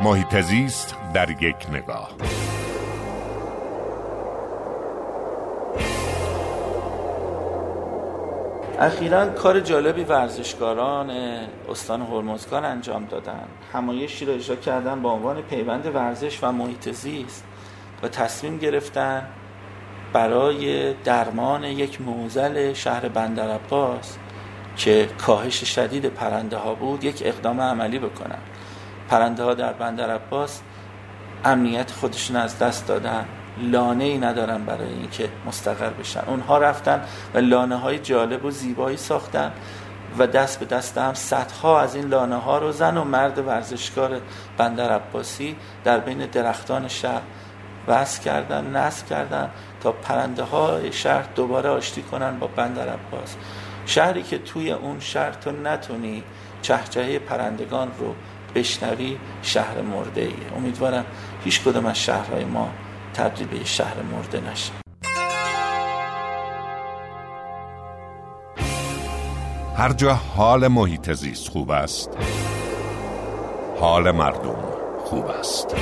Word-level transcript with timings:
محیط 0.00 0.40
زیست 0.40 0.96
در 1.14 1.30
یک 1.30 1.56
نگاه. 1.72 2.10
اخیرا 8.78 9.26
کار 9.28 9.60
جالبی 9.60 10.04
ورزشکاران 10.04 11.10
استان 11.68 12.02
هرمزگان 12.02 12.64
انجام 12.64 13.04
دادن. 13.04 13.44
همایشی 13.72 14.24
را 14.24 14.34
اجرا 14.34 14.56
کردن 14.56 15.02
با 15.02 15.12
عنوان 15.12 15.42
پیوند 15.42 15.94
ورزش 15.94 16.38
و 16.42 16.52
محیط 16.52 16.92
زیست 16.92 17.44
و 18.02 18.08
تصمیم 18.08 18.58
گرفتن 18.58 19.26
برای 20.12 20.94
درمان 20.94 21.64
یک 21.64 22.00
موزل 22.00 22.72
شهر 22.72 23.08
بندر 23.08 23.50
عباس 23.50 24.16
که 24.76 25.08
کاهش 25.18 25.64
شدید 25.64 26.06
پرنده 26.06 26.56
ها 26.56 26.74
بود 26.74 27.04
یک 27.04 27.22
اقدام 27.24 27.60
عملی 27.60 27.98
بکنن. 27.98 28.38
پرنده 29.08 29.42
ها 29.42 29.54
در 29.54 29.72
بندر 29.72 30.10
عباس 30.10 30.60
امنیت 31.44 31.90
خودشون 31.90 32.36
از 32.36 32.58
دست 32.58 32.86
دادن. 32.86 33.24
لانه 33.58 34.04
ای 34.04 34.18
ندارن 34.18 34.64
برای 34.64 34.88
اینکه 34.88 35.28
مستقر 35.46 35.90
بشن. 35.90 36.22
اونها 36.26 36.58
رفتن 36.58 37.02
و 37.34 37.38
لانه 37.38 37.76
های 37.76 37.98
جالب 37.98 38.44
و 38.44 38.50
زیبایی 38.50 38.96
ساختن 38.96 39.52
و 40.18 40.26
دست 40.26 40.60
به 40.60 40.66
دست 40.66 40.98
هم 40.98 41.14
صدها 41.14 41.80
از 41.80 41.94
این 41.94 42.08
لانه 42.08 42.36
ها 42.36 42.58
رو 42.58 42.72
زن 42.72 42.96
و 42.96 43.04
مرد 43.04 43.38
ورزشکار 43.38 44.20
بندر 44.56 44.92
عباسی 44.92 45.56
در 45.84 45.98
بین 45.98 46.18
درختان 46.18 46.88
شهر 46.88 47.22
وصل 47.88 48.22
کردن 48.22 48.76
نصب 48.76 49.06
کردن 49.06 49.50
تا 49.80 49.92
پرنده 49.92 50.42
های 50.42 50.92
شهر 50.92 51.24
دوباره 51.34 51.68
آشتی 51.68 52.02
کنن 52.02 52.38
با 52.38 52.46
بندر 52.46 52.88
عباس. 52.88 53.36
شهری 53.86 54.22
که 54.22 54.38
توی 54.38 54.72
اون 54.72 55.00
شهر 55.00 55.30
تو 55.30 55.52
نتونی 55.52 56.22
چهچهه 56.62 57.18
پرندگان 57.18 57.88
رو 57.98 58.14
بشنوی 58.54 59.16
شهر 59.42 59.82
مرده 59.82 60.20
ایه. 60.20 60.56
امیدوارم 60.56 61.04
هیچ 61.44 61.62
کدوم 61.62 61.86
از 61.86 61.98
شهرهای 61.98 62.44
ما 62.44 62.70
تبدیل 63.14 63.46
به 63.46 63.64
شهر 63.64 64.02
مرده 64.02 64.50
نشه. 64.50 64.72
هر 69.76 69.92
جا 69.92 70.14
حال 70.14 70.68
محیط 70.68 71.12
زیست 71.12 71.48
خوب 71.48 71.70
است 71.70 72.10
حال 73.80 74.10
مردم 74.10 74.56
خوب 75.04 75.26
است. 75.26 75.74